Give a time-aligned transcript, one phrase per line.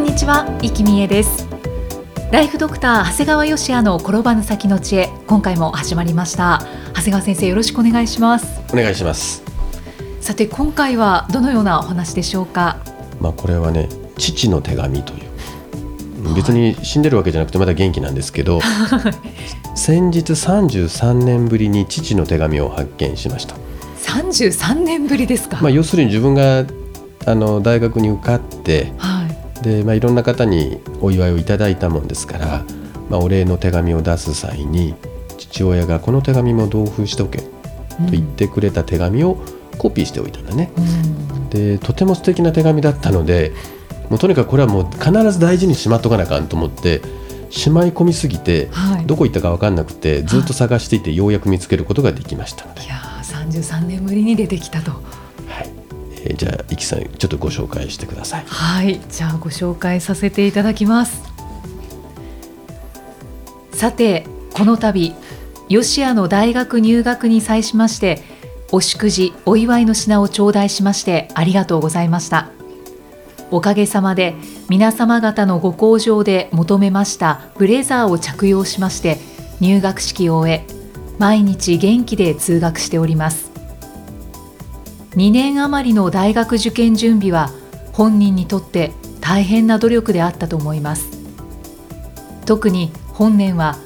[0.00, 1.46] んにちは、生きみえです。
[2.32, 6.62] ライフドクター長谷川芳也の転ばぬ先の知恵今回も始まりました。
[6.94, 8.62] 長谷川先生よろしくお願いします。
[8.72, 9.42] お願いします。
[10.22, 12.78] さて今回はどのようなお話でしょうか？
[13.20, 16.34] まあこれはね父の手紙という。
[16.34, 18.60] 別に死んでるわけじゃなくてまだ元気なんですけど
[19.74, 23.54] 先日33年ぶりに父の手紙を発見しました。
[23.98, 26.64] 33年ぶりですか、まあ、要するに自分が
[27.26, 29.09] あの大学に受かって、はい、
[29.62, 32.64] でまあ、いろんな方にお祝いをいただいたもんですから、
[33.10, 34.94] まあ、お礼の手紙を出す際に
[35.36, 37.46] 父親がこの手紙も同封しておけと
[38.10, 39.36] 言ってくれた手紙を
[39.76, 40.72] コピーしておいたんだね。
[40.76, 41.50] うん。
[41.50, 43.52] でとても素敵な手紙だったので
[44.08, 47.02] もうとにかくこれはもう必ず大事にしまっとかなあかんと思って
[47.50, 49.06] しまい込みすぎて、はい。
[49.06, 54.92] どこ行ったか分かんなくてずっと探していてようやく見つけることができましたので、いやー33年ぶりに出てきたと。
[54.92, 54.98] は
[55.62, 55.79] い
[56.24, 58.44] えーじゃあ、いきさんちょっとご紹介してください。
[58.46, 59.00] はい。
[59.08, 61.22] じゃあご紹介させていただきます。
[63.72, 65.14] さてこの度
[65.70, 68.22] 吉谷の大学入学に際しまして
[68.72, 72.50] お祝辞お祝いの品を頂戴しましてありがとうございました。
[73.50, 74.34] おかげさまで
[74.68, 79.18] 皆様方のご厚情で求めましたブレザーを着用しまして
[79.60, 80.66] 入学式を終え
[81.18, 83.49] 毎日元気で通学しております。
[85.10, 87.50] 2年余りの大学受験準備は
[87.92, 91.10] 本人にとって大変な努力であったと思います。
[92.46, 93.76] 特に本年は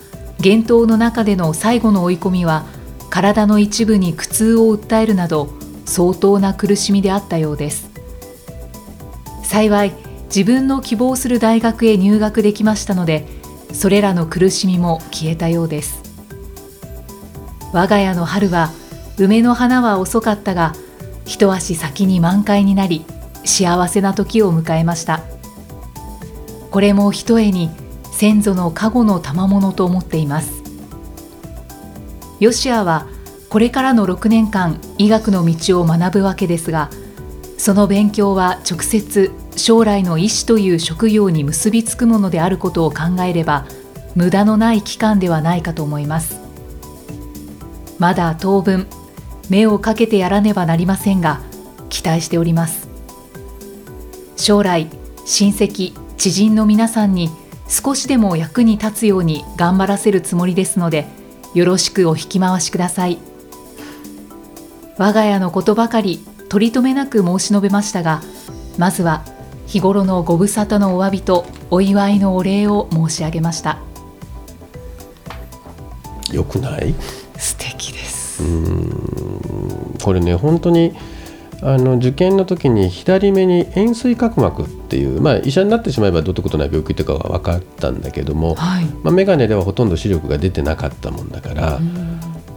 [0.41, 2.65] 厳冬の中での最後の追い込みは
[3.11, 5.49] 体の一部に苦痛を訴えるなど
[5.87, 7.91] 相当な苦しみであったようです。
[9.43, 9.93] 幸い
[10.27, 13.27] 自分の希望する大学へ入学できましたので
[13.73, 16.03] それらの苦しみも消えたようです。
[17.73, 18.71] 我が家の春は
[19.17, 20.75] 梅の花は遅かったが
[21.25, 23.05] 一足先に満開になり
[23.45, 25.23] 幸せな時を迎えました。
[26.71, 27.71] これもひとえに
[28.13, 30.63] 先祖の加護の賜物と思っています。
[32.41, 33.07] ヨシアは
[33.49, 36.91] これからの6年間医学の道を学ぶわけですが
[37.57, 43.67] その勉強は直接将来の医師という職業に結びつくものであることを考えれば
[44.17, 46.41] 無駄のない期間ではないかと思います。
[47.99, 48.89] まだ当分
[49.51, 51.41] 目をかけてやらねばなりませんが
[51.89, 52.89] 期待しております。
[54.37, 54.89] 将来
[55.25, 57.31] 親戚知人の皆さんに
[57.69, 61.07] 少しでも役に立つように頑張らせるつもりですので
[61.55, 63.19] よろしくお引き回しください。
[64.99, 68.23] 我が家のことばかり取り留めなく申し述べましたが
[68.79, 69.25] まずは
[69.67, 73.79] 日頃のご無沙汰のお詫びとお祝いのお礼を申し上げました。
[76.31, 76.95] よくない？
[78.35, 80.95] 素敵ですこれね本当に
[81.63, 88.85] あの受験の時に左目に円錐角膜っていう、まあ、医者になってしまえばどうってことない病気とかは分かったんだけども、はい。
[89.03, 91.81] まあ、眼鏡ではほとんど視力が出てなかったもんだから、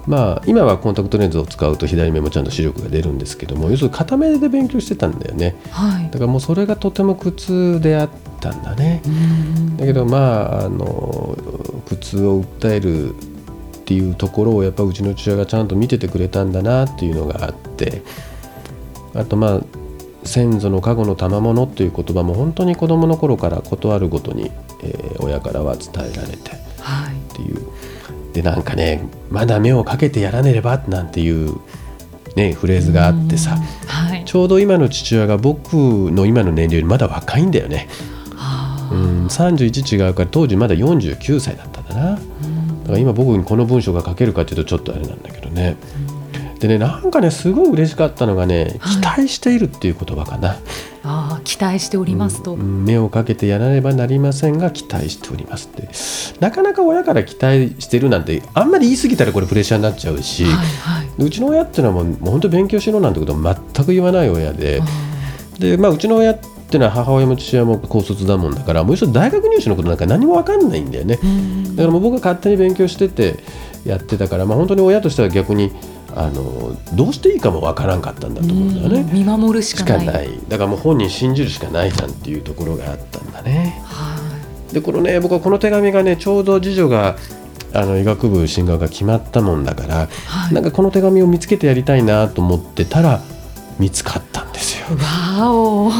[0.07, 5.55] まあ、今はコンタクトレンズを使うと左目もちゃんと視力が出るんですけども要するに片目で勉強してたんだよね。
[5.71, 6.05] はい。
[6.11, 8.09] だからもうそれがとても苦痛であっ
[8.41, 9.01] たんだね。
[9.77, 11.37] だけどまああの
[11.87, 13.15] 苦痛を訴える
[13.87, 18.01] っていうところをやっぱうちの父親がちゃんと見ててくれたんだなっていうのがあって
[19.13, 19.61] あとまあ
[20.25, 24.51] 先祖の加護の賜物っていう言葉も本当に子供の頃から事あるごとに、
[24.83, 27.65] えー親からは伝えられてはいっていう
[28.33, 31.57] でなんかねまだ目をかけてやらねればなんていう、
[32.35, 33.57] ね、フレーズがあってさ
[33.87, 35.73] はいちょうど今の父親が僕
[36.11, 37.87] の今の年齢よりまだ若いんだよね。
[38.35, 42.19] あうん、31違うから当時まだ49歳だったんだな。
[42.87, 45.75] だから今僕にこの文章が書けるかっていうとちょっとあれなんだけどね。
[46.59, 48.95] でねなんかねすごい嬉しかったのがねはい。
[48.95, 50.57] 期待しているっていう言葉かな、
[51.03, 55.87] あー期待しておりますと、うん目をかけてやらねばなりませんが期待しておりますって。
[56.39, 61.07] なかなか親から期待してるなんてあんまり言い過ぎたらこれプレッシャーになっちゃうし、はいはい。
[61.19, 64.81] うちの親っていうのはもう本当勉強しろなんてことは全く言わない親で。
[64.81, 64.85] あ
[65.59, 71.15] で、まあ、うちの親っていうのは母親も父親も高卒だもんだからもう一度大学入試のことなんか何も分かんないんだよね。
[71.15, 73.37] だからもう僕が勝手に勉強してて
[73.85, 75.71] やってたから、まあ、本当に親としては逆に
[76.13, 79.09] あのどうしていいかもわからんかったんだと思うんだよね。
[79.13, 80.29] 見守るしかない。
[80.49, 83.81] だからもう本人信じるしかないなんていうところがあったんだね。
[83.85, 84.17] は
[84.73, 87.15] でこのね僕はこの手紙がねちょうど次女が
[87.73, 93.21] あの医学部進学が決まったもんだから、はいなんかこの手紙を見つけてやりたいなと思ってたら
[93.79, 94.46] 見つかった。
[94.95, 95.91] わお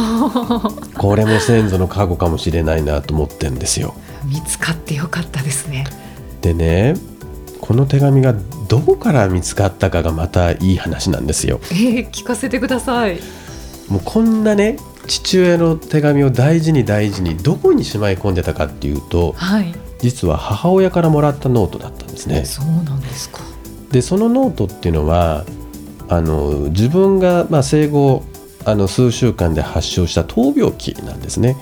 [0.97, 3.95] これも先祖の過去かもしれないなと思ってんですよ。
[4.25, 5.85] 見つかってよかったですね。
[6.41, 6.95] でね
[7.59, 8.33] この手紙が
[8.67, 11.59] どこから見つかったかがまたいい話なんですよ。
[11.71, 13.19] えー、聞かせてください。
[13.89, 19.73] もうこんなね父親の手紙を大事に大事にどこにしまい込んでたかっていうとはい。
[19.99, 22.45] 実は母親からもらったノートだったんですね。
[22.45, 23.39] そうなんですか。
[23.91, 25.45] でそのノートっていうのは
[26.09, 28.23] あの自分が、まあ、生後
[28.67, 31.55] あの数週間で発症した闘病記なんですね。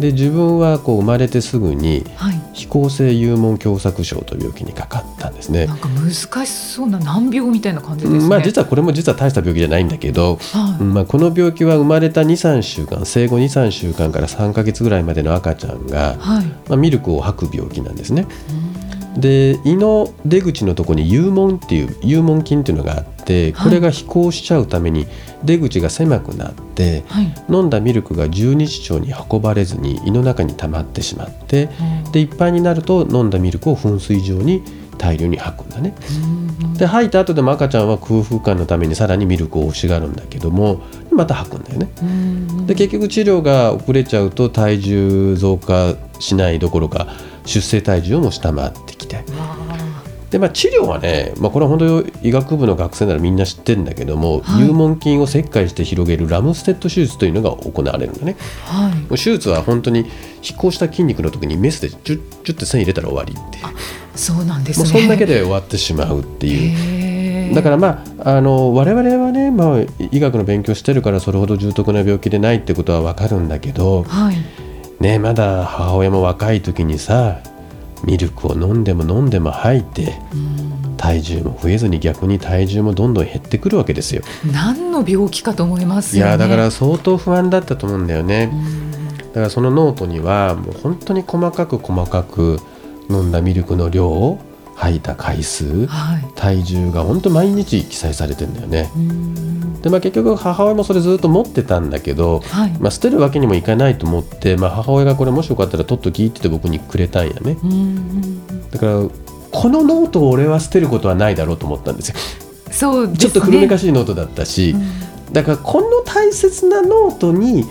[0.00, 2.42] で自分はこう生まれてすぐにはい。
[2.52, 5.74] 肥厚性幽門狭窄症という病気にかかったんですねな。
[5.74, 6.10] んか難
[6.46, 8.18] しそうな難病みたいな感じですね。
[8.18, 10.82] うんまあ実はこれも実は大した病気じゃないんだけど、はい。
[10.82, 16.44] うんまあ、この病気は生まれた23週間生後23週間から3ヶ月ぐらいまでの赤ちゃんが、はい。
[16.68, 18.26] まあ、ミルクを吐く病気なんですね。
[19.16, 25.06] で胃の出口のところに幽門っていう幽門菌っていうのがあってこれが飛行しちゃうために
[25.44, 27.34] 出口が狭くなってはい。
[27.48, 31.70] 飲んだミルクが十二指腸に運ばれずに胃の中に溜まってしまって
[32.12, 34.62] でいっぱいになると飲んだミルクを噴水状に
[34.98, 35.94] 大量に吐くんだね。
[36.78, 41.88] で吐いた後でも赤ちゃんは空腹感のためにさらにミルクを欲しがるんだけどもまた吐くんだよね。
[42.02, 47.06] うんで結局治療が遅れちゃうと体重増加しないどころか
[47.46, 49.22] 出生体重も下回ってきてわ
[50.30, 58.36] で、まあ、治療はね、まあ、これは本当医学部の学生ならみんな知ってるんだけども、はい幽門菌を切開して広げるラムステッド手術というのが行われるんだね
[58.68, 59.08] あはい。
[59.10, 60.06] 手術は本当に
[60.42, 63.64] 飛行した筋肉の時にメスでチュッチュッて線入れたら終わりっていう
[64.16, 64.90] そうなんですね。
[64.90, 67.54] もうそんだけで終わってしまうっていう。
[67.54, 74.36] だからまああの我々はね、まあ、医学の勉強してるからそれほど重篤な病気でないってことは分かるんだけど、はい。
[75.00, 77.40] ね、まだ母親も若い時にさ
[78.04, 84.22] ミルクを飲んでも飲んでも吐いてうん体重も増えずに逆に体重もどんどん減ってくるわけですよ。
[84.50, 86.30] 何の病気かと思いますよね。
[86.30, 88.50] いやだから相当不安だったと思うんだよね。
[88.52, 88.86] うん
[89.20, 92.58] だからそのノートにはもう本当に細かく細かく
[93.10, 94.38] 飲んだミルクの量
[94.74, 96.24] 吐いた回数はい。
[96.34, 98.90] 体重が本当毎日記載されてんだよね。
[99.86, 102.72] うんでまあ結局母親もそれずっと持ってたんだけど、はい。
[102.80, 108.92] まあ、捨てるわけにもいかないと思って、まあ、母親がこれもしよかったら取っときって僕にくれたんやねうんだから
[109.52, 112.16] このノートを俺は捨てることはないだろうと思ったんですよ
[112.72, 113.18] そうですね。
[113.18, 117.64] ちょっと古めかしいノートだったし、うんだからこの大切なノートに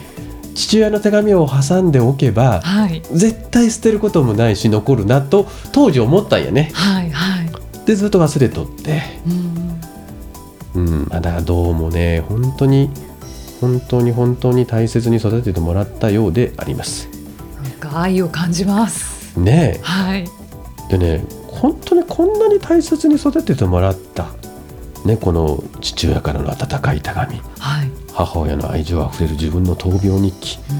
[0.55, 3.01] 父親の手紙を挟んでおけばはい。
[3.13, 7.09] 絶対捨てることもないし残るなと当時思ったんやねはい。
[7.11, 7.49] はい。
[7.85, 9.54] でずっと忘れとってうん
[10.75, 12.89] うんまあだどうもね本当に
[13.61, 17.09] 本当に本当に大切に育ててもらったようであります
[17.63, 19.39] なんか愛を感じます。
[19.39, 20.25] ねはい。
[20.89, 24.27] えでね本当にこんなに大切に育ててもらった、
[25.05, 27.91] ね、この父親からの温かい手紙はい。
[28.13, 30.73] 母親の愛情あふれる自分の闘病日記う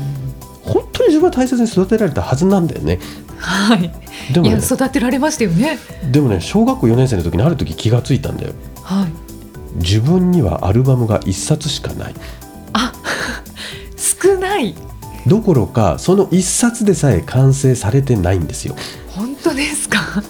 [0.70, 3.00] ん本当に自分は大切に育てられたはずなんだよね
[3.38, 3.92] はい。
[4.34, 5.80] でもねいや育てられましたよね。
[6.12, 8.54] でもね小学校4年生の時にある時気がついたんだよ
[8.84, 9.25] はい。
[9.75, 12.15] 自分にはアルバムが1冊しかない
[12.74, 12.94] あ、
[13.98, 14.75] 少ない。
[15.27, 18.75] どころかその1冊でさえ完成されてないんですよ
[19.10, 20.22] 本当ですか？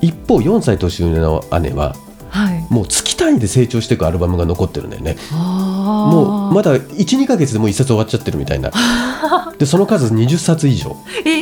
[0.00, 1.94] 一方4歳年上の姉は
[2.30, 2.66] はい。
[2.68, 5.16] もう月単位で成長していくアルバムが残ってるんだよね。
[5.30, 8.72] もうまだ12ヶ月でもう1冊終わっちゃってるみたいな
[9.56, 11.40] でその数20冊以上ええ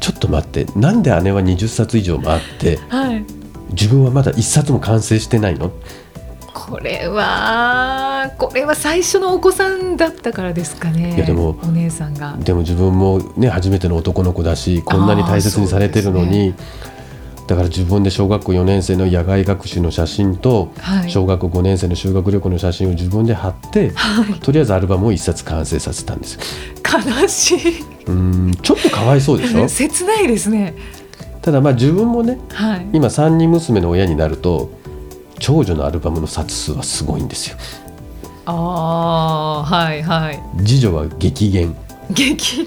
[0.00, 3.24] ちょっと待ってなんで姉は20冊以上もあってはい。
[3.70, 5.72] 自分はまだ1冊も完成してないの？
[6.72, 11.16] これはこれは最初のお子さんだったからですかね。
[11.16, 12.34] いやでもお姉さんが。
[12.38, 16.54] でも自分もね初めての男の子だしこんなに大切にされてるのに、
[17.46, 21.10] だから自分で小学校4年生の野外学習の写真と、はい。
[21.10, 24.40] 小学校5年生の修学旅行の写真を自分で貼って、はい。
[24.40, 26.40] とりあえずアルバムを1冊完成させたんですよ
[27.20, 27.82] 悲しい。
[27.82, 29.68] うーんちょっとかわいそうでしょ？
[29.68, 30.72] 切ないですね。
[31.42, 32.88] ただまあ自分もねはい。
[32.94, 34.80] 今3人娘の親になると
[35.42, 37.56] 長女のアルバムの冊数はすごいんですよ
[38.46, 40.40] ああはいはい。
[40.58, 41.76] 次女は激減
[42.10, 42.66] 激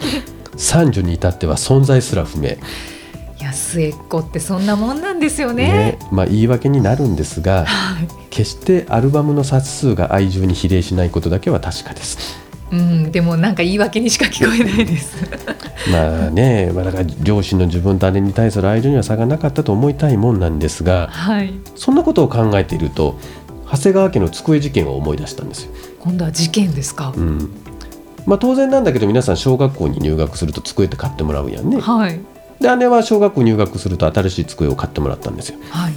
[0.57, 2.57] 三女に至っては存在すら不明、い
[3.41, 5.67] や末っ子ってそんなもんなんですよね。
[5.67, 8.07] ねまあ、言い訳になるんですがはい。
[8.29, 12.44] 決してアルバムの冊数が愛情に比例しないことだけは確かです
[12.75, 15.15] うんでもなんか言い訳にしか聞こえないです。
[15.91, 23.17] まあね、まあ、だから両親の自分と姉に対する愛情には差がなかったと思いたいもんなんですが、はい、そんなことを考えていると
[23.71, 25.71] 長谷川家の机事件を思い出したんですよ。
[25.99, 27.49] 今度は事件ですか、うん
[28.25, 31.79] まあ、当然なんだけど皆さん小学校に入学すると机って買ってもらうやんね。
[31.79, 32.19] はい、
[32.59, 35.59] で姉は小学校入学すると新しい机を買ってもらったんですよ。
[35.69, 35.93] はい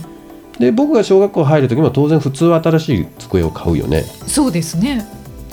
[0.58, 5.06] で僕が小学校入る時も当然普通は新しい机を買うよねそうですね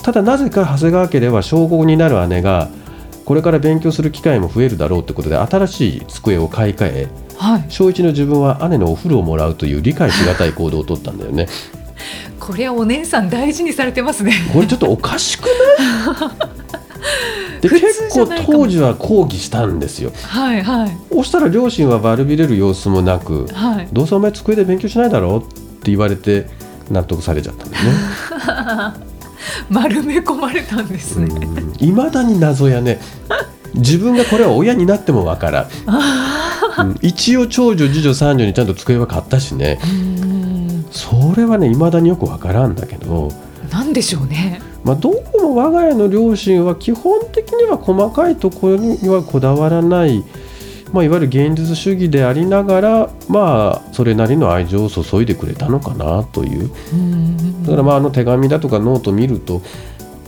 [0.06, 2.68] ただなぜか長谷川家では小5になる姉が
[3.24, 11.48] これから勉強する機会も増えるだろうってことで新しい机を買い替え、はい、小1の自分は姉のお風呂をもらうという理解しがたい行動をとったんだよね
[12.38, 15.50] これはお姉さん大事にされてますねこれちょっとおかしくな
[17.58, 17.62] い？
[17.62, 20.12] で結構当時は抗議したんですよ。
[20.28, 20.96] はいはい。
[21.12, 25.40] そしたら両親は悪びれる様子もなく、はい、どうせお前机で勉強しないだろうっ
[25.82, 26.46] て言われて
[26.90, 27.84] 納得されちゃったんだよ
[28.92, 29.05] ね。
[29.70, 31.28] 丸め込まれたんですね。
[31.78, 33.00] いまだに謎やね。
[33.74, 35.66] 自分がこれは親になってもわからん、
[36.88, 39.78] うん、一応長女次女三女にちゃんと机は買ったしね。
[40.90, 43.30] それはねいまだによくわからんだけど。
[43.70, 44.62] なんでしょうね。
[44.84, 50.24] まあ、どうも我が家の両親は基本的には細かいところにはこだわらない、
[50.92, 56.70] まあ、いわゆる現実主義でありながら、まあ、それなりの愛情を注いでくれたのかなという。
[57.64, 59.62] だからまああの手紙だとかノート見ると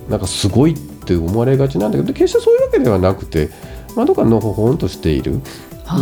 [0.08, 3.50] なんかすごいって思われがちなんだけど決してそういうわけではなくて、
[3.94, 5.40] まあ、どっかのほほんとしている、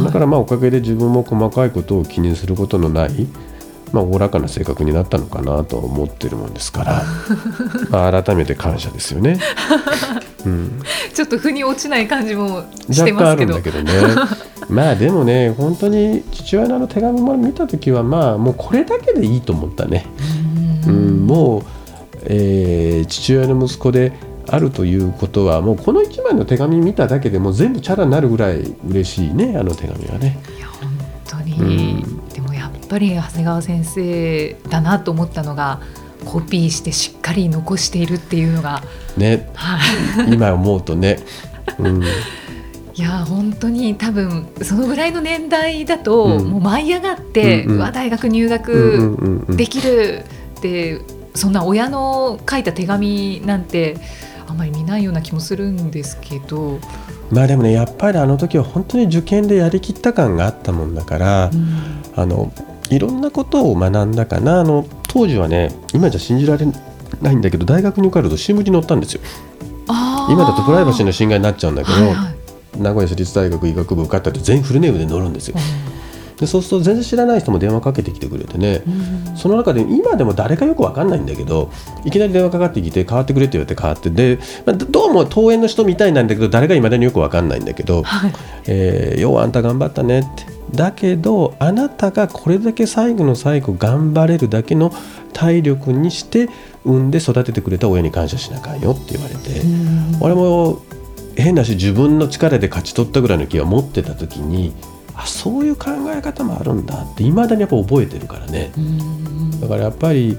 [0.05, 3.27] だからまあおかげで自分も細かいことを気にすることのない
[3.93, 7.03] まあ、おおらかな性格になったのかなと思ってるもんですから
[7.91, 9.39] まあ改めて感謝ですよね、
[10.45, 10.83] うん、
[11.15, 13.55] ちょっと腑に落ちない感じもしてますけど。
[13.55, 13.93] あるんだけどね。
[14.69, 20.07] まあでもね本当に父親のあの手紙も見た時はまあもうこれだけでいいと思ったね。
[20.87, 21.27] うん。
[21.27, 21.63] もう、
[22.25, 24.13] えー、父親の息子で
[24.49, 30.39] あるということはもうこの1枚の手紙見ただけでも全部チャラになるぐらい嬉しいねあの手紙はね。
[30.57, 30.91] いや本
[31.25, 31.96] 当に、うん。
[31.96, 31.96] っ
[32.87, 35.81] ぱり長谷川先生だなと思ったのが
[36.25, 38.83] コピーしてしっかり残しているっていうのが
[39.17, 39.49] ね、
[40.31, 41.19] 今思うとね。
[41.79, 42.03] うん。
[42.95, 50.25] いや本当に多分そのぐらいの年代だと、うん、もう舞い上がって、うんうん、わ大学入学できる
[50.59, 51.03] って、
[51.35, 53.99] そんな親の書いた手紙なんて
[54.49, 56.79] あんまり見ないような気もするんですけど。
[57.31, 62.53] まあでもねやっぱりあの時は本当に受験でやりきった感があったもんだから、うん、あの
[62.91, 64.61] いろんなことを学んだかな。
[64.61, 66.67] あの当時はね今じゃ信じられ
[67.23, 69.21] ないんだけど大学に受かると新聞に載ったんですよ。
[70.29, 72.31] 今だとプライバシーの侵害になっちゃうんだけど、はいは
[72.77, 75.57] い、名古屋市立大学医学部受かったって全員フルネームで載るんですよ、
[76.41, 78.83] でそうすると全然知らない人も電話かけてきてくれてね、
[79.37, 81.71] その中で今でも誰かよく分かんないんだけど
[82.05, 88.33] いきなり電話かかってきて変わってくれって言われて変わってで、まあ、どうも登園の人みたいなんだけど誰かいまだによく分かんないんだけど「はい、
[88.67, 94.93] えー、ようあんた頑張ったね」ってだけどあなたがこれだけ最後の最後頑張れるだけの
[95.33, 96.49] 体力にして
[96.85, 99.63] 産んで育ててくれた親に感謝しなあかんよって言われて
[100.21, 100.83] 俺も
[101.37, 104.75] 変なし自分の力で勝ち取ったぐらいの気は持ってた時に
[105.15, 108.71] あそういう考え方もあるんだっていまだにやっぱ覚えてるからね。
[109.61, 110.37] だからやっぱり、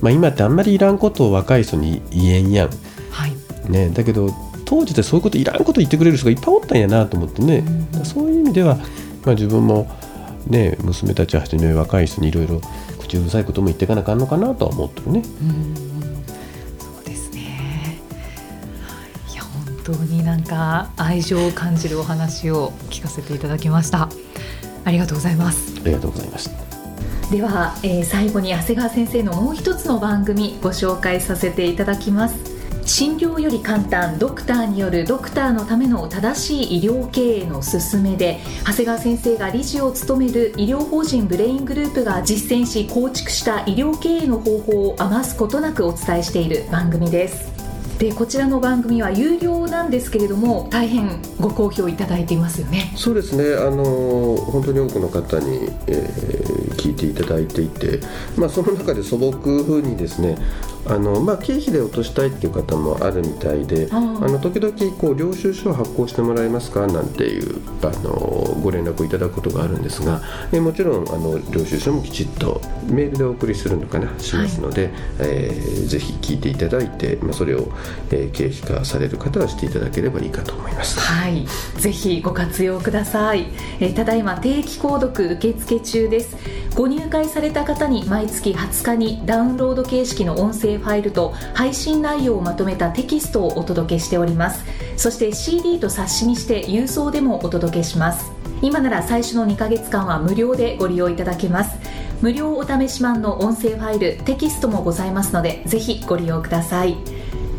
[0.00, 2.70] まあ、今ってあんまりいらんことを若い人に言えんやん、
[3.10, 3.70] はい。
[3.70, 4.30] ね、だけど
[4.64, 7.62] 当時ってそういうこといらんこと言ってくれる人がいっぱいおったんやなと思ってね。
[8.04, 8.78] そういう意味では
[9.28, 9.86] まあ、自分も、
[10.46, 12.62] ね、娘たちはじめ若い人にいろいろ
[12.98, 15.22] 口うるさいことも言っていかなあかんのかなとは思ってるね。
[16.78, 18.00] そうですね。
[19.30, 24.08] いや本当になんか愛情を感じるお話を聞かせていただきました。
[24.86, 25.74] ありがとうございます。
[25.78, 26.48] ありがとうございます。
[27.30, 32.57] では、えー、最後に長谷川先生のもう一つの番組ご紹介させていただきます
[32.88, 47.58] 診療より簡単ドクターによるドクターのための正しい医療経営の勧めで長谷川先生が理事を務める医療法人ブレイングループが実践し構築した医療経営の方法を余すことなくお伝えしている番組です。
[47.98, 52.92] でこちらの番組は有料なんですけれども大変ご好評いただいていますよね。
[52.96, 53.56] そうですね。
[53.56, 58.00] あの本当に多くの方に、えー、聞いていただいていて、
[58.36, 60.38] まあ、その中で素朴にですね
[60.88, 66.86] あのまあ、経費で落としたいっていう方もあるみたいであの時々こう領収書を発行してもらえますか？
[66.86, 68.10] なんていうあの
[68.62, 74.18] ご連絡をいただくことがあるんですがえもちろんあの領収書もきちっとメールでお送りするのかな？
[74.18, 77.68] しますので、はい、えー、ぜひ聞いていただいて、まあ、それを、
[78.10, 80.98] えー、経費化される方はしていただければいいかと思います。
[81.00, 81.46] はい。
[81.78, 83.48] ぜひご活用ください、
[83.80, 86.36] えー、ただいま定期購読受付中です。
[86.74, 94.64] ご入会された方に毎月20日にダウンロード形式の音声ファイルと配信内容をまとめたテキストをお届けしております。
[94.96, 98.30] そして CD と冊子にして郵送でもお届けします。
[98.62, 101.76] 今なら最初の2ヶ月間は無料でご利用いただけます。
[102.20, 106.96] 無料お試し版の音声ファイルテキストもございますのでぜひご利用ください。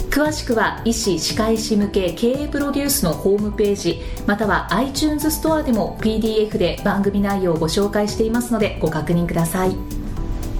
[0.09, 9.98] 詳しくは医師・歯科医師向け経営プロデュースのホームページまたは iTunes ストアでも PDF で番組内容をご紹介していますのでご確認ください。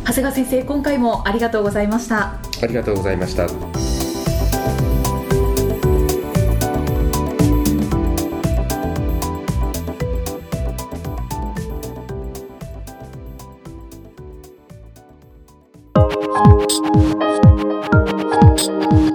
[0.06, 2.40] 長谷川先生今回もありがとうございました。
[2.62, 3.48] ありがとうございました。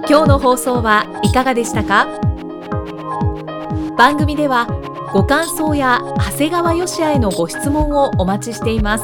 [0.07, 2.07] 今日の放送はいかがでしたか？
[3.97, 4.67] 番組では
[5.13, 9.03] ご感想や長谷川よしあへのご質問をお待ちしています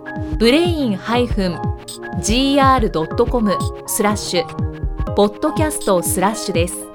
[0.41, 1.57] ブレイン -gr.com
[3.85, 6.87] スラッシュポッドキャストスラッシュです。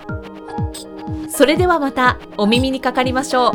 [1.29, 3.53] それではまたお耳にかかりましょう。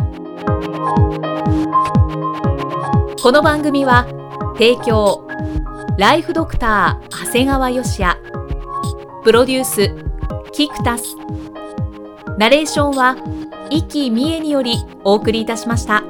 [3.21, 4.07] この番組は
[4.53, 5.27] 提供
[5.97, 8.17] ライフドクター長谷川芳也。
[9.25, 9.93] プロデュース
[10.53, 11.17] キクタス。
[12.37, 13.17] ナレーションは
[13.69, 16.01] 生きみえによりお送りいたしました。